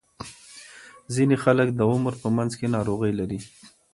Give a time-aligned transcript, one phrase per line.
[1.13, 3.39] ځینې خلک د عمر په منځ کې ناروغۍ لري.